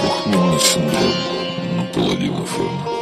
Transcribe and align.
Похмельный 0.00 0.58
синдром 0.58 1.12
на 1.76 1.84
паладин 1.94 2.44
ФМ. 2.44 2.95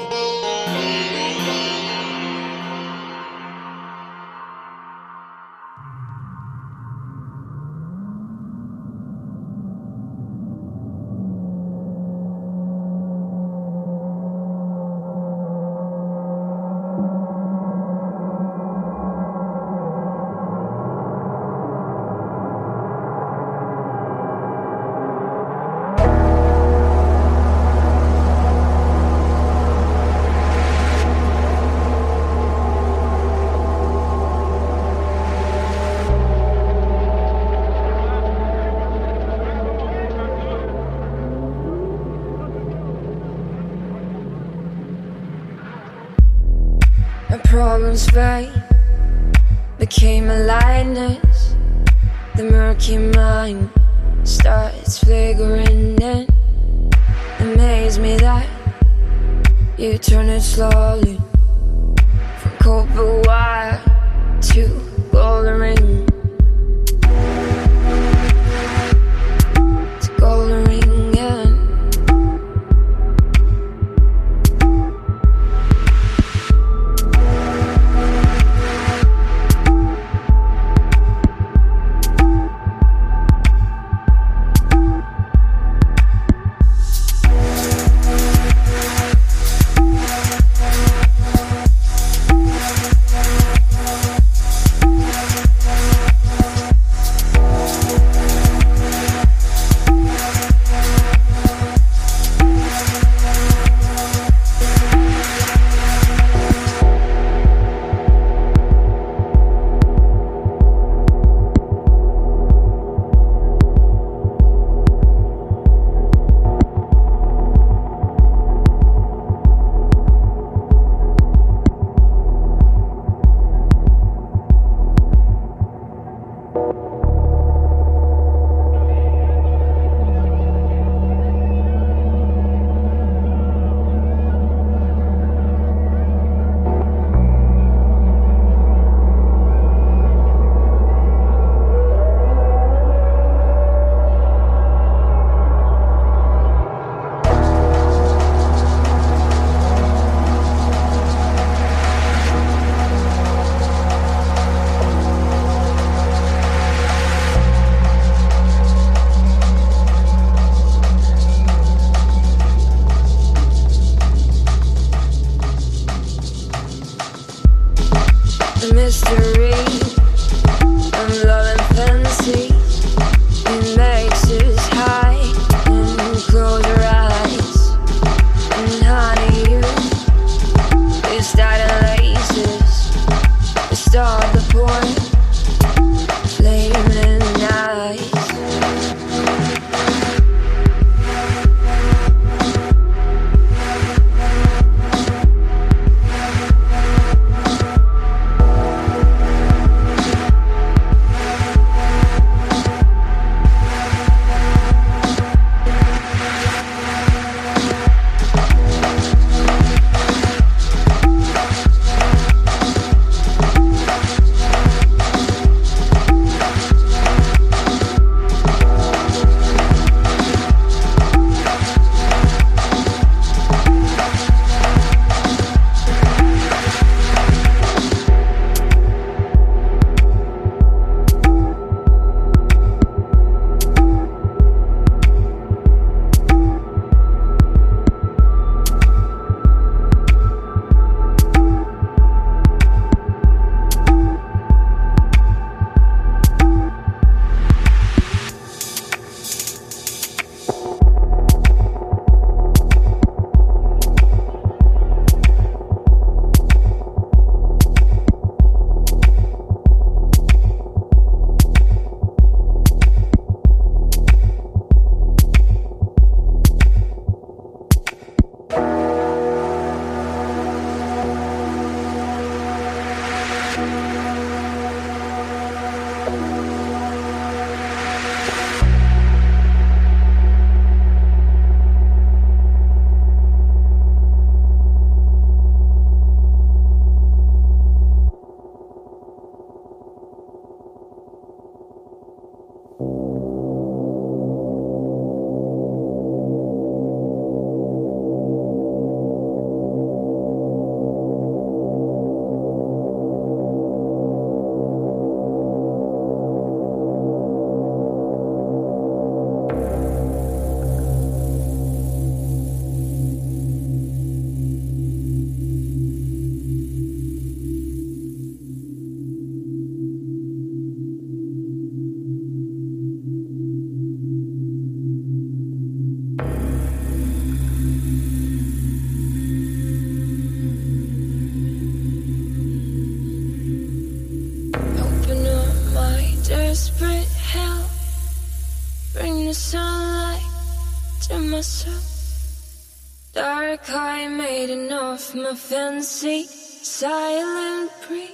Fancy. 345.35 346.25
Silent 346.25 347.71
pre, 347.81 348.09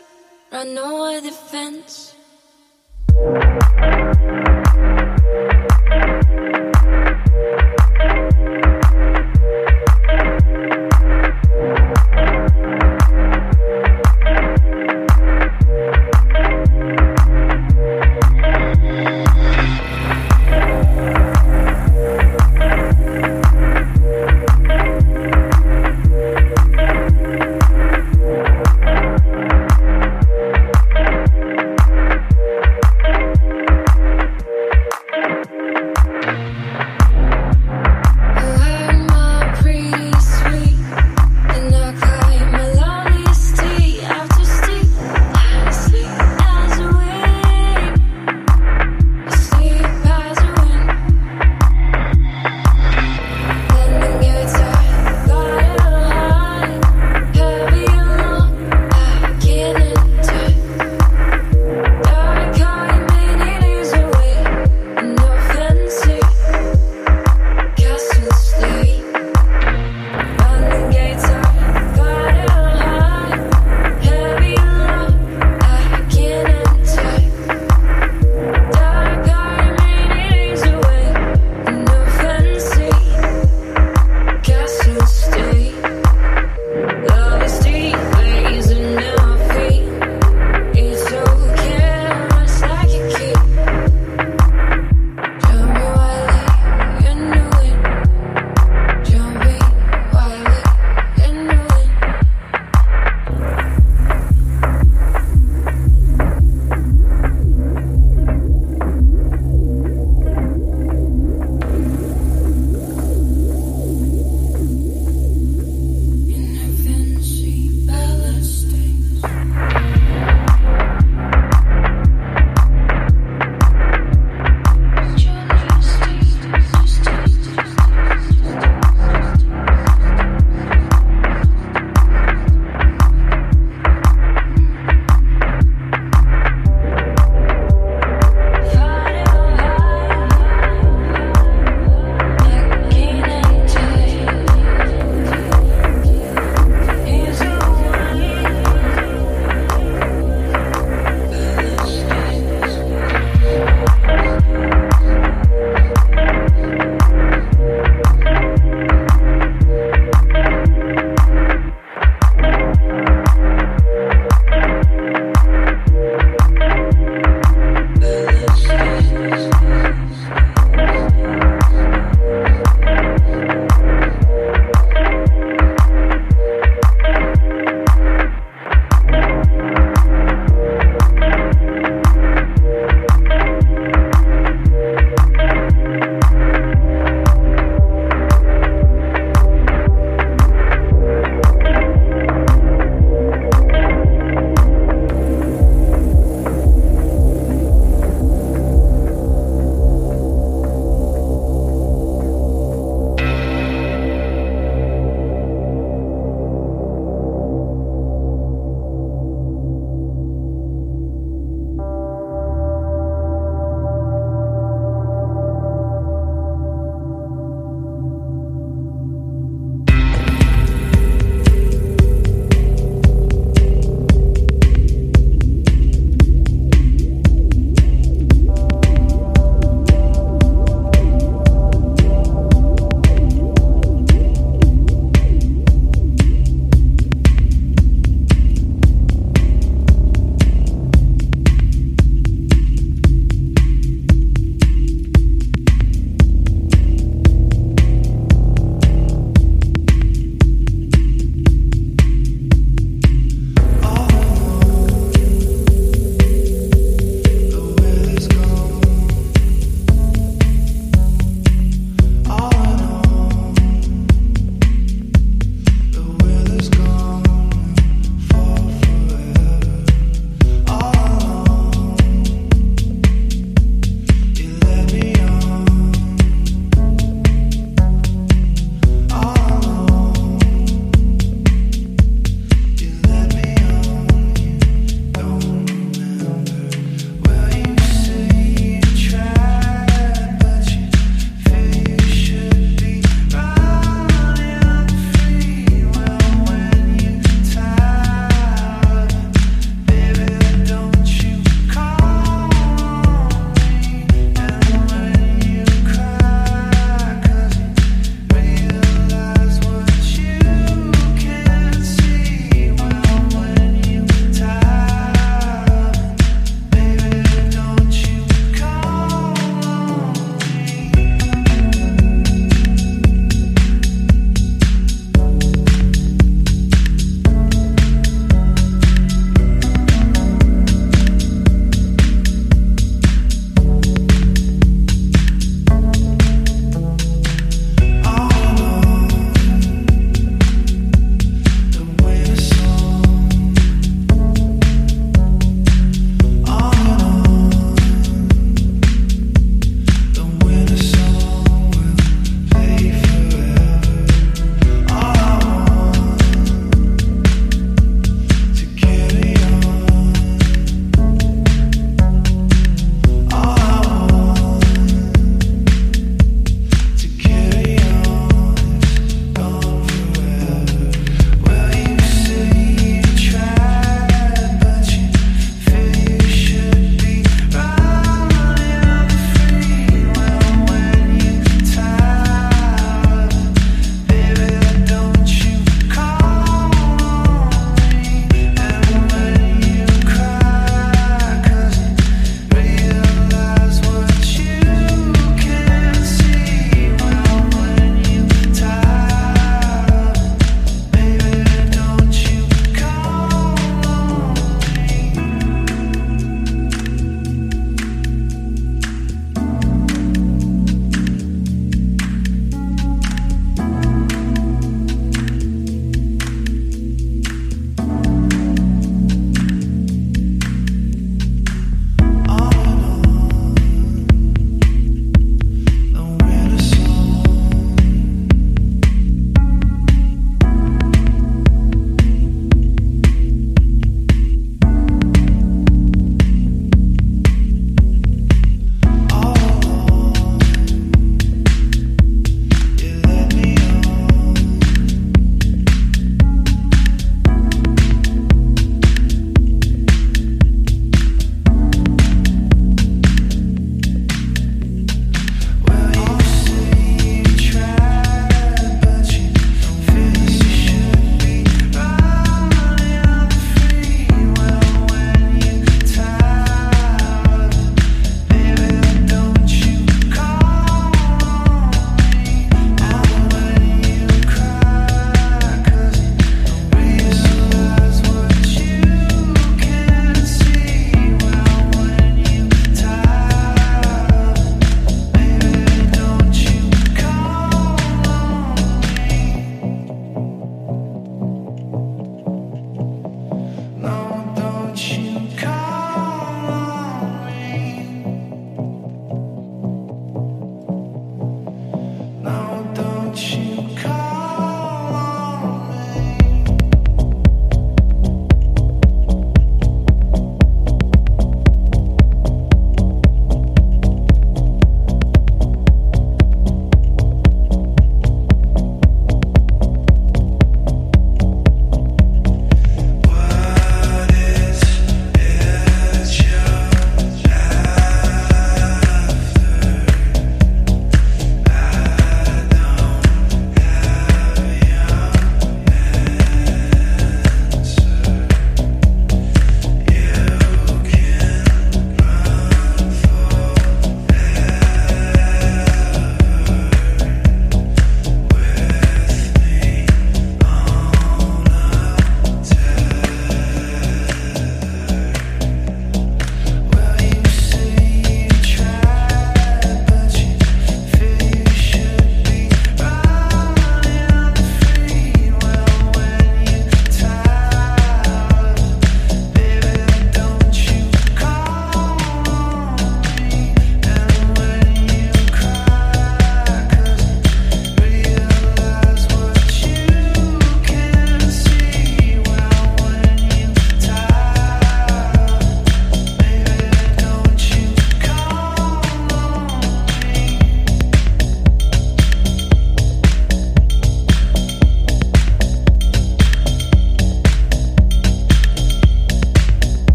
run 0.51 0.77
over 0.77 1.21
the 1.21 1.30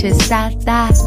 to 0.00 0.14
sad 0.14 0.58
that 0.62 0.99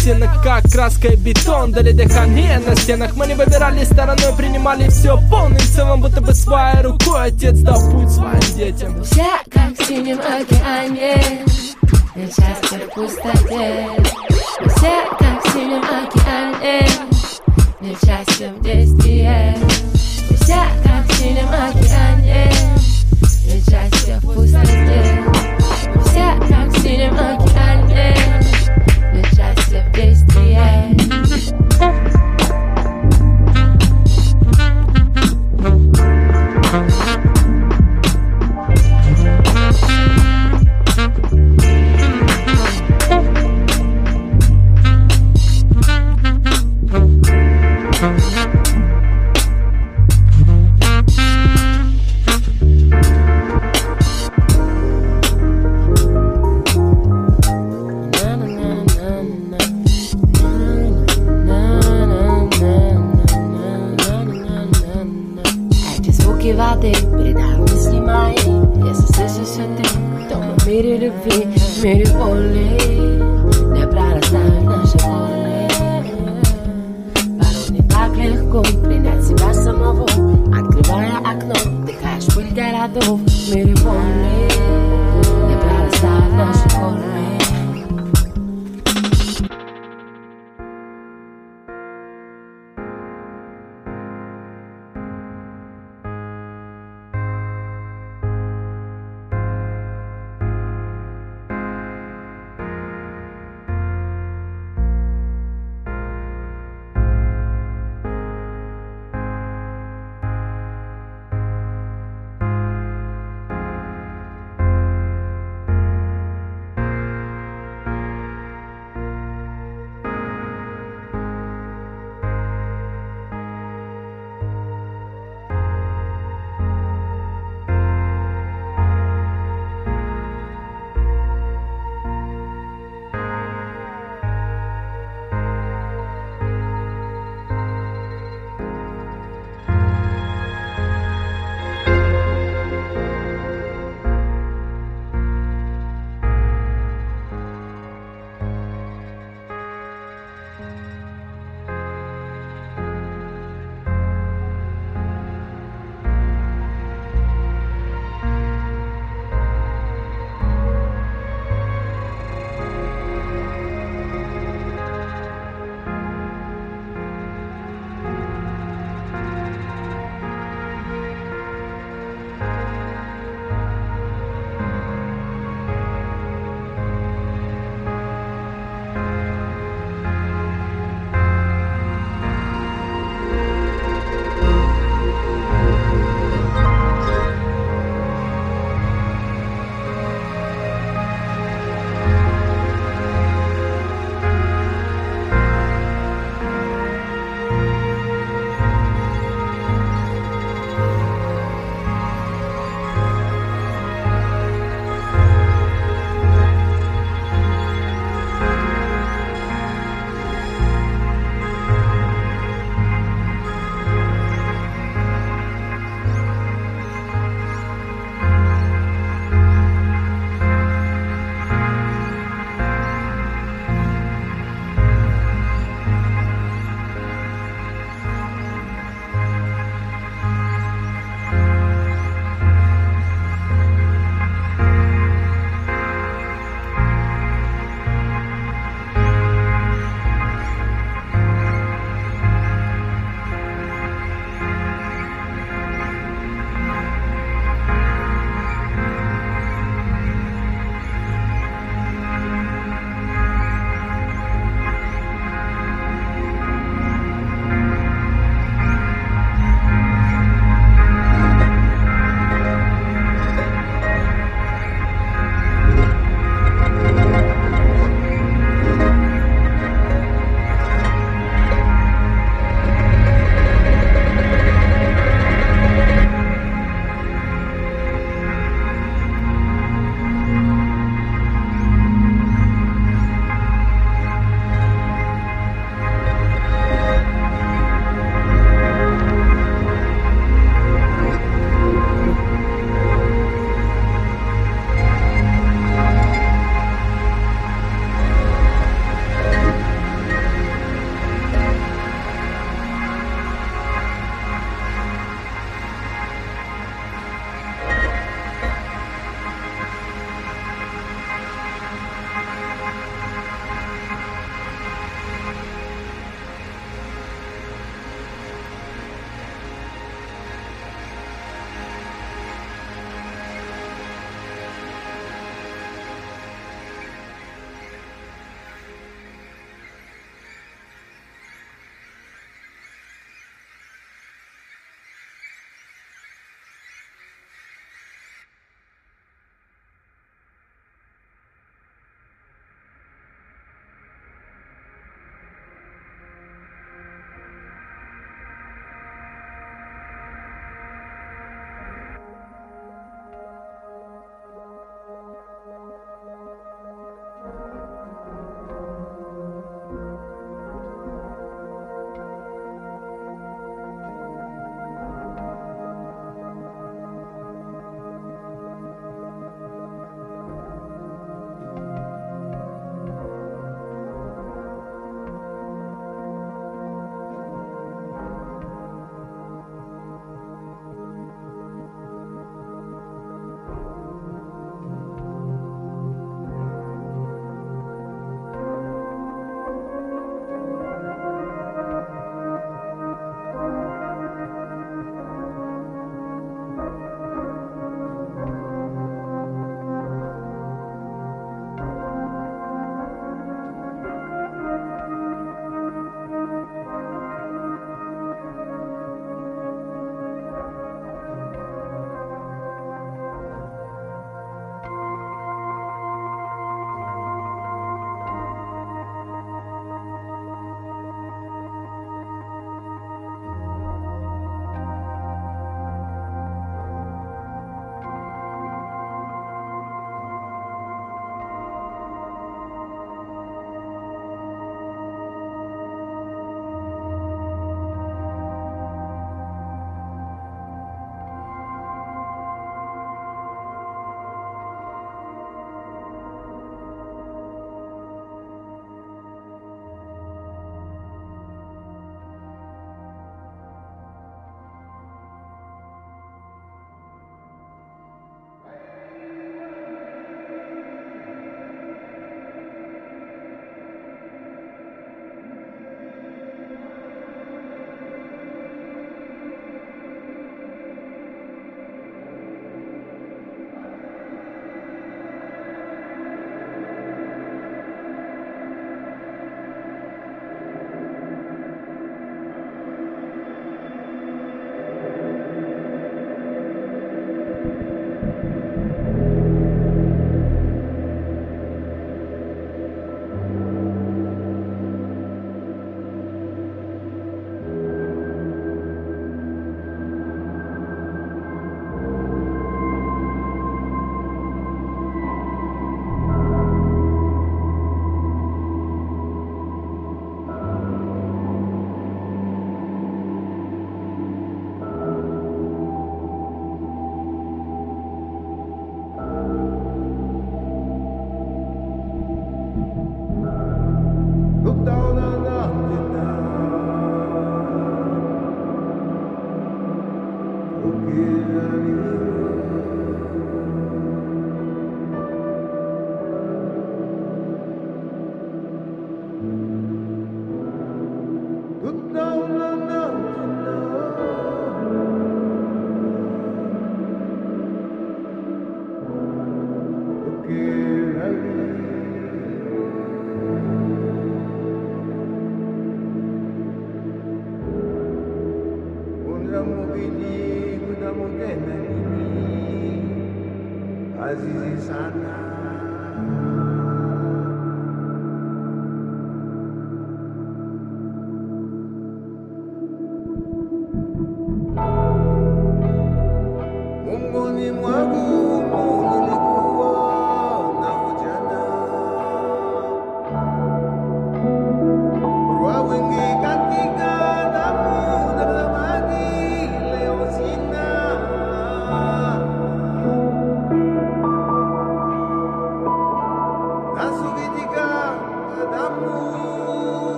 оттенок 0.00 0.42
Как 0.42 0.64
краска 0.70 1.08
и 1.08 1.16
бетон, 1.16 1.72
дали 1.72 1.92
дыхание 1.92 2.58
на 2.58 2.74
стенах. 2.76 3.14
Мы 3.16 3.26
не 3.26 3.34
выбирали 3.34 3.84
стороной, 3.84 4.34
принимали 4.36 4.88
все 4.88 5.18
полным 5.30 5.58
целом 5.58 6.00
Будто 6.00 6.20
бы 6.20 6.32
своей 6.34 6.82
рукой. 6.82 7.28
Отец 7.28 7.58
дал 7.58 7.80
путь 7.90 8.10
своим 8.10 8.56
детям. 8.56 9.02
Все 9.04 9.26
как 9.50 9.78
в 9.78 9.86
синем 9.86 10.18
океане 10.18 11.44
Мы 12.14 12.26
часто 12.28 12.76
в 12.76 12.94
пустоте. 12.94 13.90
Все 14.76 15.04
как 15.18 15.44
в 15.44 15.52
синем 15.52 15.82
океане 15.82 16.88
Мы 17.80 17.96
часто 18.06 18.52
в 18.52 18.62
действии. 18.62 19.56
Все 20.40 20.62
как 20.84 21.06
в 21.06 21.14
синем 21.18 21.48
океане 21.48 22.52
Мы 23.46 23.60
часто 23.70 24.20
в 24.20 24.26
пустоте 24.26 24.39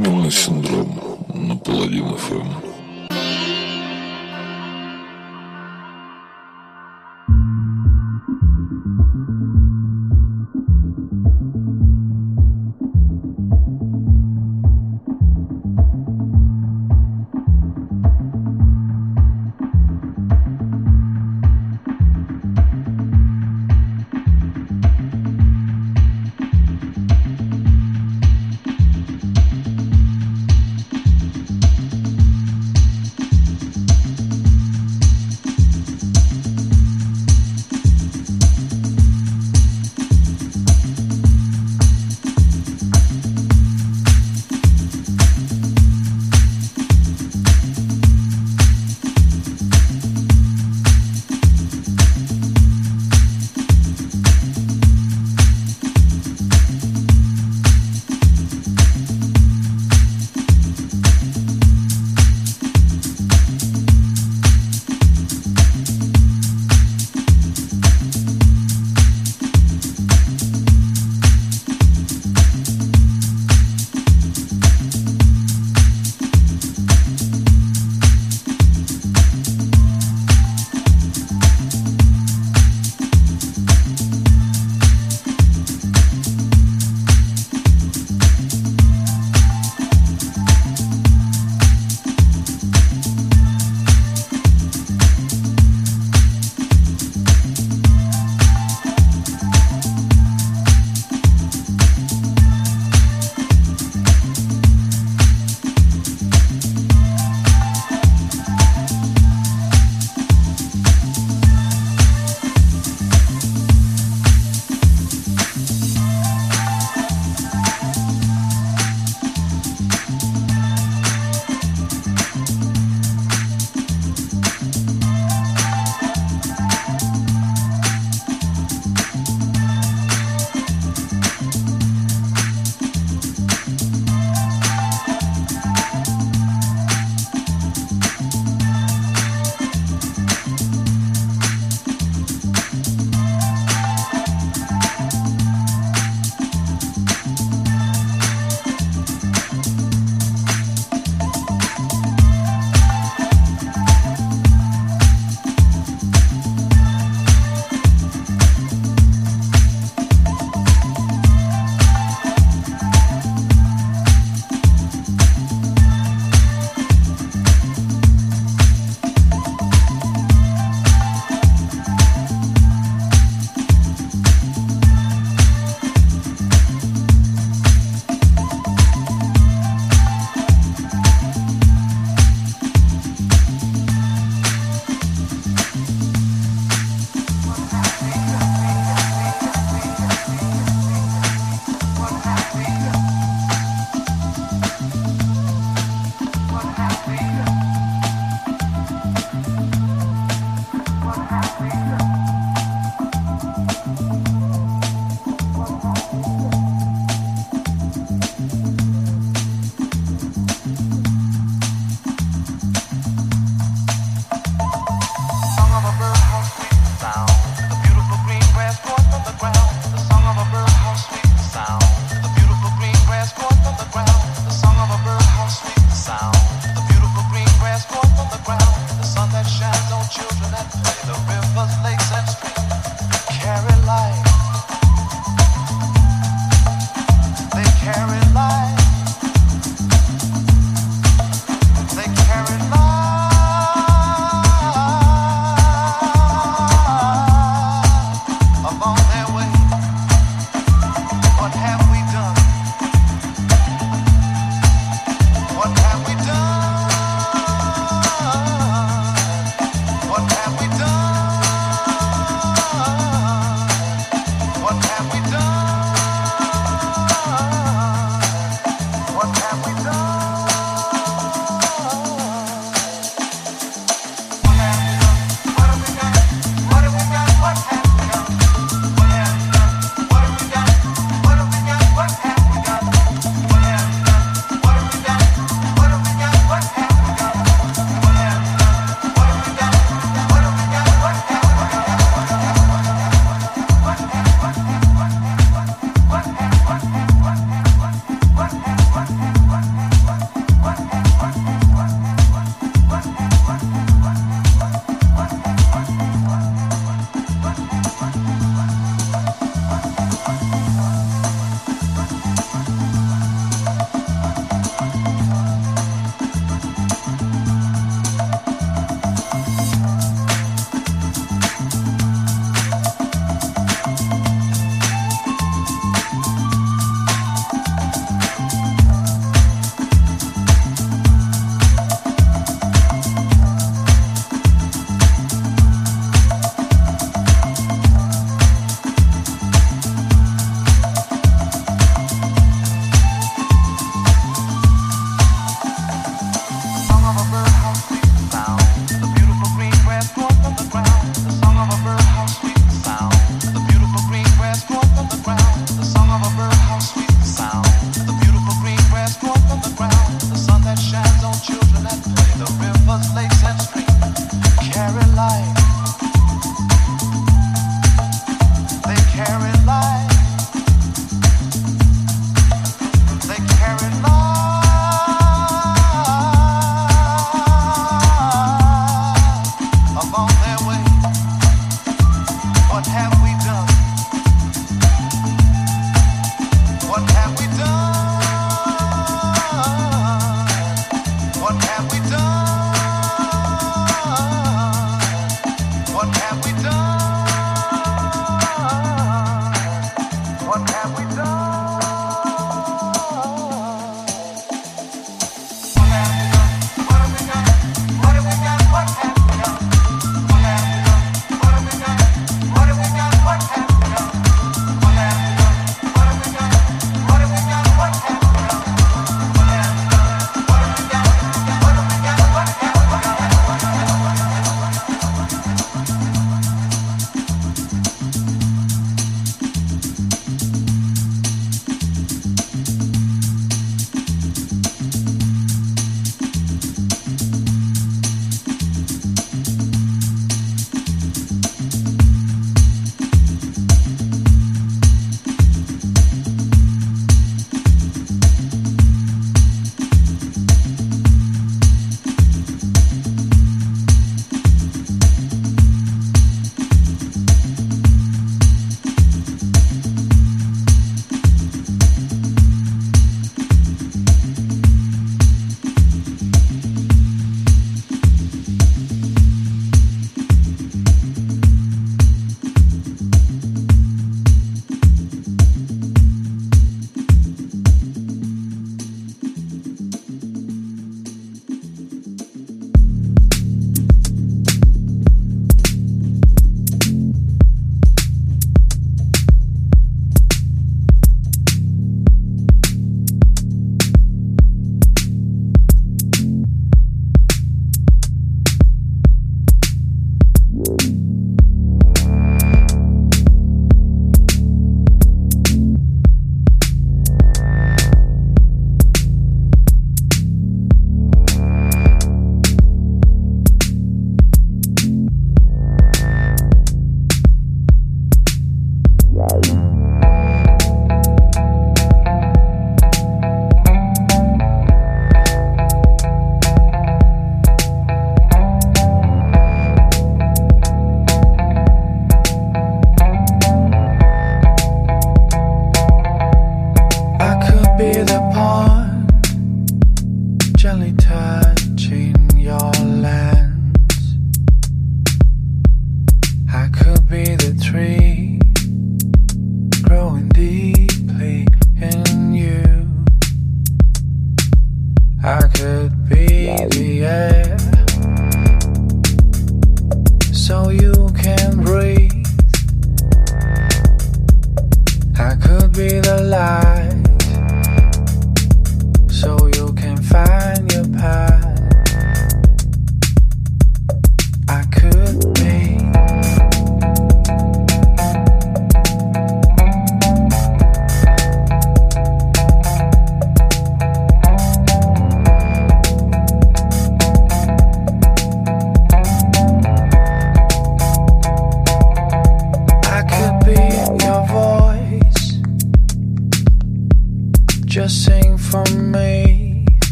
Похмельный 0.00 0.30
синдром 0.30 0.88
на 1.34 1.56
Паладин 1.56 2.16
ФМ. 2.16 2.69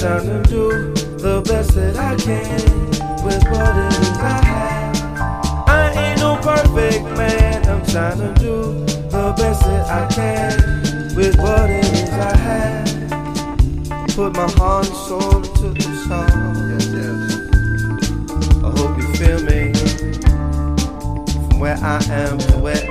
trying 0.00 0.24
to 0.24 0.42
do 0.48 0.70
the 1.18 1.42
best 1.46 1.74
that 1.74 1.94
I 1.98 2.16
can 2.16 2.64
with 3.22 3.44
what 3.50 3.76
it 3.76 3.92
is 4.00 4.16
I 4.16 4.40
have. 4.46 4.96
I 5.68 5.92
ain't 5.92 6.20
no 6.20 6.36
perfect 6.36 7.04
man, 7.18 7.68
I'm 7.68 7.84
trying 7.84 8.16
to 8.16 8.32
do 8.40 8.72
the 9.10 9.34
best 9.36 9.60
that 9.64 9.90
I 9.90 10.08
can 10.08 11.14
with 11.14 11.36
what 11.38 11.68
it 11.68 11.84
is 11.84 12.08
I 12.08 12.34
have. 12.34 12.88
Put 14.16 14.34
my 14.36 14.50
heart 14.52 14.86
and 14.86 14.96
soul 14.96 15.36
into 15.36 15.68
the 15.68 15.82
song. 16.08 16.28
Yes, 16.70 16.86
yes. 16.96 17.20
I 18.64 18.70
hope 18.80 18.96
you 18.96 19.06
feel 19.20 19.40
me 19.44 19.74
from 21.44 21.58
where 21.60 21.76
I 21.76 22.02
am 22.08 22.38
to 22.38 22.56
where 22.56 22.89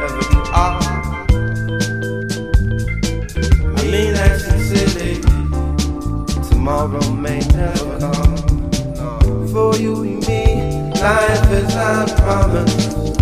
tomorrow 6.70 7.11
may 7.13 7.39
never 7.55 7.99
come. 7.99 9.47
For 9.47 9.76
you 9.76 10.03
and 10.03 10.28
me, 10.28 10.91
life 11.01 11.51
is 11.51 11.74
not 11.74 12.15
promised. 12.17 13.20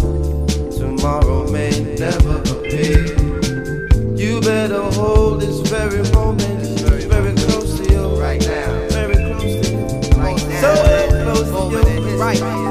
Tomorrow 0.78 1.50
may 1.50 1.96
never 1.98 2.42
appear. 2.42 3.06
You 4.18 4.42
better 4.42 4.84
hold 4.92 5.40
this 5.40 5.62
very 5.70 6.04
moment 6.12 6.82
very 7.08 7.34
close 7.36 7.78
to 7.78 8.20
right 8.20 8.42
now. 8.42 8.88
Very 8.90 9.16
close 9.16 9.42
to 9.42 9.72
you 9.72 9.88
right 10.20 10.48
now. 10.50 10.62
So 10.62 10.72
close 11.24 11.86
to 11.86 11.92
you 12.02 12.18
right 12.20 12.42
now. 12.42 12.67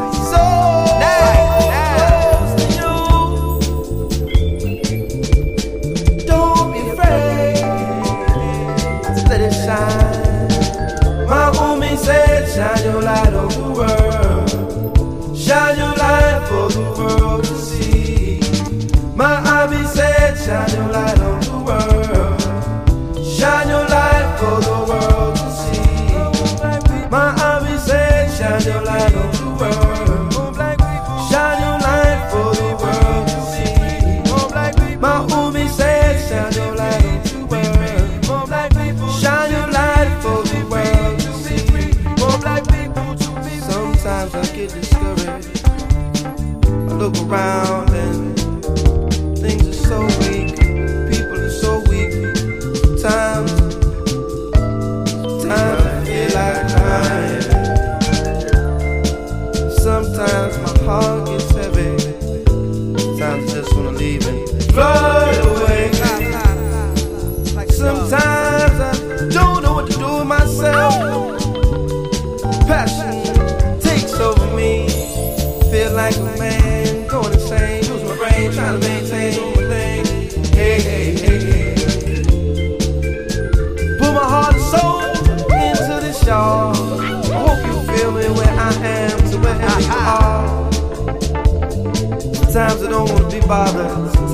shine 20.47 20.71
your 20.77 20.89
light 20.93 21.21
on 21.23 21.46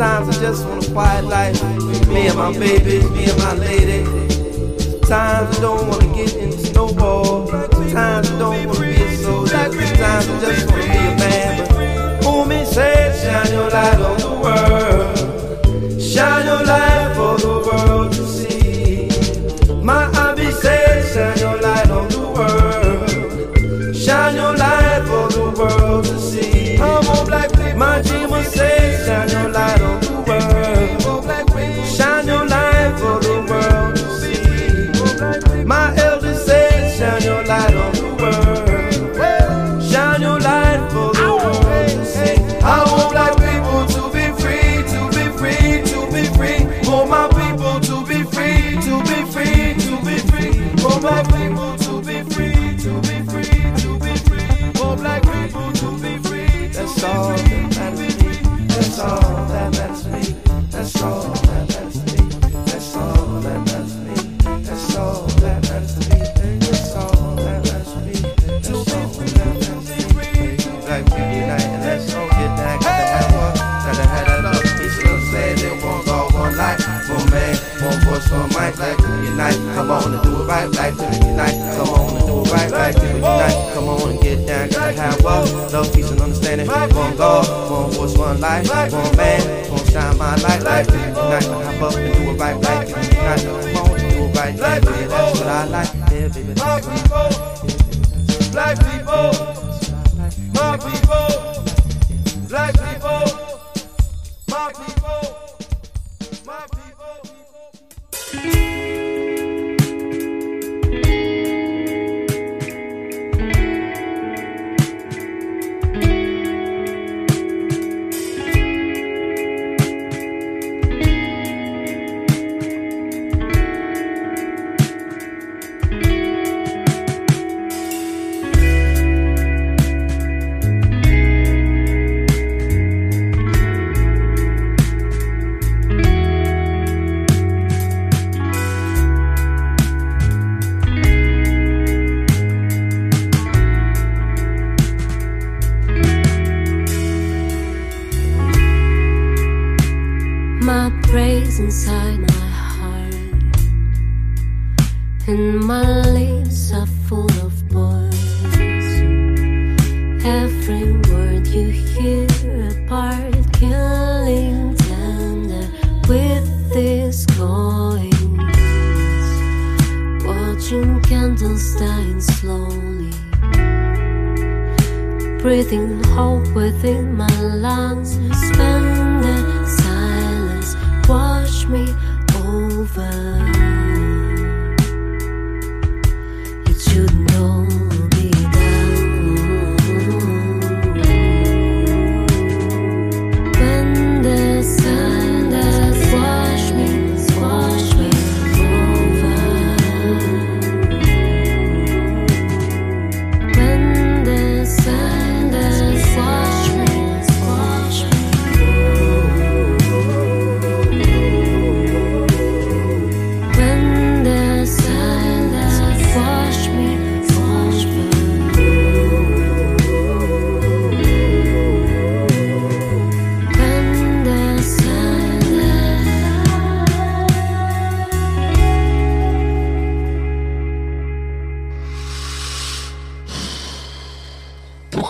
Sometimes 0.02 0.36
I 0.36 0.40
just 0.40 0.66
want 0.66 0.88
a 0.88 0.90
quiet 0.90 1.24
life. 1.26 1.62
Me 2.08 2.26
and 2.26 2.36
my 2.36 2.52
baby, 2.58 3.08
me 3.10 3.30
and 3.30 3.38
my 3.38 3.54
lady. 3.54 4.02
Times 5.06 5.56
I 5.56 5.60
don't 5.60 5.86
want 5.86 6.00
to 6.00 6.08
get 6.08 6.34
into 6.34 6.58
snowball. 6.58 7.46
Times 7.46 8.28
I 8.28 8.36
don't 8.36 8.66
want 8.66 8.78
to 8.78 8.84
be 8.84 9.00
a 9.00 9.16
soldier. 9.18 9.52
Sometimes 9.52 10.28
I 10.28 10.40
just 10.40 10.66
want 10.72 10.82
to 10.82 10.88
be 10.88 11.01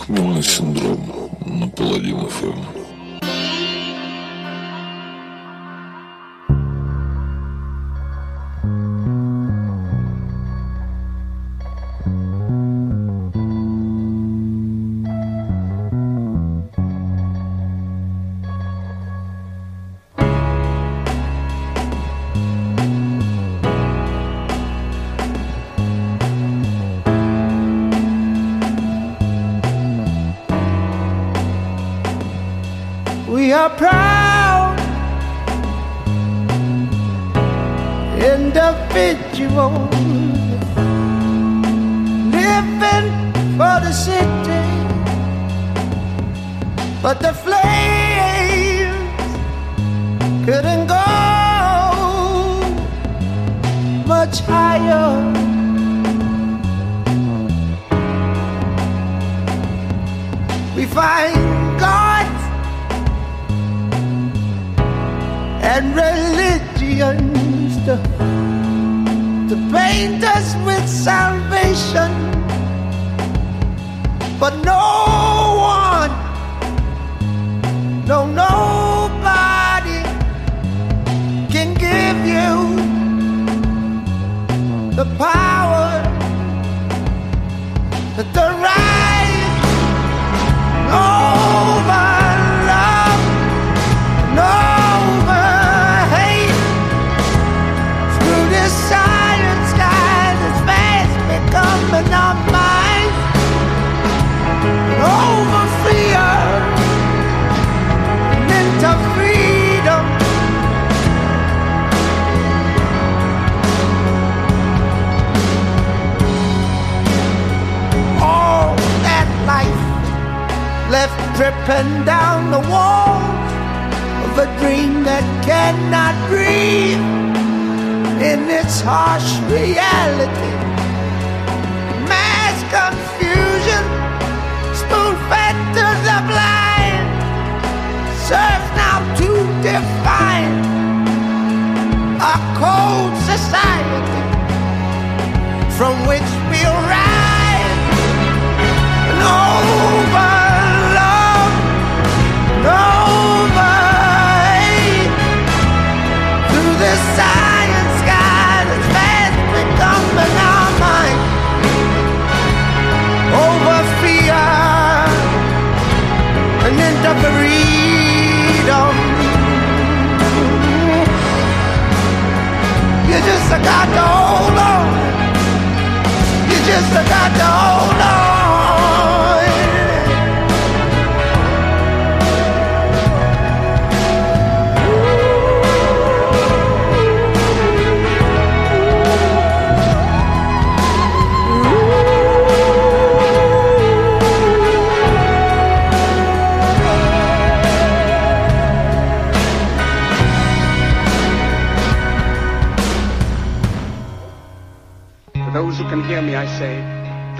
Меланхмелный 0.08 0.42
синдром 0.42 0.98
на 1.46 1.68
Паладин 1.68 2.26
ФМ. 2.26 2.81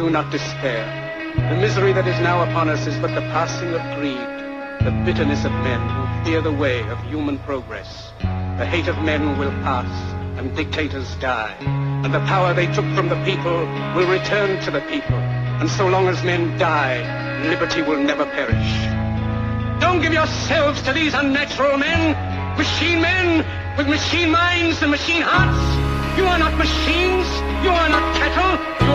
Do 0.03 0.11
not 0.11 0.33
despair. 0.33 0.83
The 1.37 1.61
misery 1.63 1.93
that 1.93 2.09
is 2.09 2.19
now 2.19 2.43
upon 2.43 2.69
us 2.69 2.89
is 2.89 2.99
but 2.99 3.15
the 3.15 3.23
passing 3.31 3.73
of 3.73 3.83
greed, 3.95 4.19
the 4.83 4.91
bitterness 5.07 5.45
of 5.45 5.53
men 5.63 5.79
who 5.79 6.25
fear 6.25 6.41
the 6.43 6.51
way 6.51 6.83
of 6.91 6.99
human 7.05 7.39
progress. 7.39 8.11
The 8.59 8.67
hate 8.67 8.89
of 8.89 8.99
men 8.99 9.39
will 9.39 9.53
pass, 9.63 9.87
and 10.41 10.57
dictators 10.57 11.07
die, 11.21 11.55
and 12.03 12.13
the 12.13 12.19
power 12.27 12.53
they 12.53 12.67
took 12.67 12.85
from 12.97 13.11
the 13.11 13.23
people 13.25 13.55
will 13.95 14.11
return 14.11 14.61
to 14.65 14.73
the 14.73 14.81
people. 14.91 15.23
And 15.63 15.71
so 15.71 15.87
long 15.87 16.09
as 16.09 16.21
men 16.25 16.59
die, 16.59 16.99
liberty 17.49 17.83
will 17.83 18.03
never 18.03 18.25
perish. 18.25 18.73
Don't 19.81 20.03
give 20.03 20.13
yourselves 20.13 20.83
to 20.83 20.93
these 20.93 21.15
unnatural 21.15 21.79
men, 21.79 22.59
machine 22.59 23.01
men 23.01 23.47
with 23.79 23.87
machine 23.87 24.33
minds 24.33 24.83
and 24.83 24.91
machine 24.91 25.23
hearts. 25.23 25.63
You 26.19 26.27
are 26.27 26.41
not 26.41 26.59
machines. 26.59 27.29
You 27.63 27.71
are 27.71 27.89
not 27.89 28.05
cattle. 28.17 28.87
You. 28.87 28.92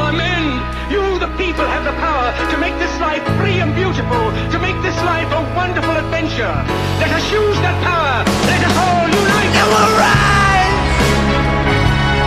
You, 0.89 1.19
the 1.19 1.27
people, 1.35 1.65
have 1.67 1.83
the 1.83 1.91
power 1.99 2.31
to 2.51 2.57
make 2.57 2.73
this 2.79 2.93
life 2.99 3.23
free 3.37 3.59
and 3.59 3.75
beautiful, 3.75 4.31
to 4.51 4.59
make 4.59 4.79
this 4.81 4.95
life 5.03 5.27
a 5.31 5.41
wonderful 5.53 5.91
adventure. 5.91 6.55
Let 7.03 7.11
us 7.11 7.25
use 7.31 7.57
that 7.59 7.75
power. 7.83 8.23
Let 8.47 8.61
us 8.63 8.75
all 8.79 9.07
unite. 9.11 9.53
And 9.59 9.67
we'll 9.67 9.93
rise 9.99 10.47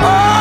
over 0.05 0.39